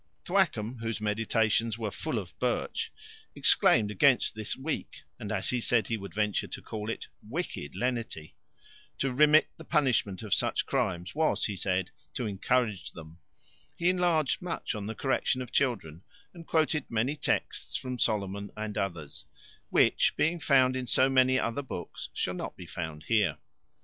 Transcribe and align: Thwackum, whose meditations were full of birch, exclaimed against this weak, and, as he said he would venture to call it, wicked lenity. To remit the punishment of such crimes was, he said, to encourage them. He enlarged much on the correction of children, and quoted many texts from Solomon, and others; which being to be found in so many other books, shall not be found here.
Thwackum, 0.25 0.79
whose 0.79 0.99
meditations 0.99 1.77
were 1.77 1.91
full 1.91 2.17
of 2.17 2.33
birch, 2.39 2.91
exclaimed 3.35 3.91
against 3.91 4.33
this 4.33 4.57
weak, 4.57 5.03
and, 5.19 5.31
as 5.31 5.51
he 5.51 5.61
said 5.61 5.85
he 5.89 5.95
would 5.97 6.15
venture 6.15 6.47
to 6.47 6.59
call 6.59 6.89
it, 6.89 7.07
wicked 7.21 7.75
lenity. 7.75 8.35
To 8.97 9.13
remit 9.13 9.49
the 9.57 9.63
punishment 9.63 10.23
of 10.23 10.33
such 10.33 10.65
crimes 10.65 11.13
was, 11.13 11.45
he 11.45 11.55
said, 11.55 11.91
to 12.15 12.25
encourage 12.25 12.93
them. 12.93 13.19
He 13.75 13.89
enlarged 13.89 14.41
much 14.41 14.73
on 14.73 14.87
the 14.87 14.95
correction 14.95 15.39
of 15.39 15.51
children, 15.51 16.01
and 16.33 16.47
quoted 16.47 16.89
many 16.89 17.15
texts 17.15 17.75
from 17.75 17.99
Solomon, 17.99 18.49
and 18.57 18.79
others; 18.79 19.25
which 19.69 20.15
being 20.15 20.39
to 20.39 20.43
be 20.43 20.47
found 20.47 20.75
in 20.75 20.87
so 20.87 21.09
many 21.11 21.37
other 21.39 21.61
books, 21.61 22.09
shall 22.15 22.33
not 22.33 22.57
be 22.57 22.65
found 22.65 23.03
here. 23.03 23.37